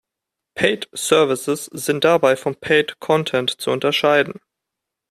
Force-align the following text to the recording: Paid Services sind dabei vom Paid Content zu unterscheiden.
Paid 0.55 0.87
Services 0.95 1.65
sind 1.65 2.03
dabei 2.05 2.35
vom 2.35 2.55
Paid 2.55 2.99
Content 2.99 3.61
zu 3.61 3.69
unterscheiden. 3.69 4.39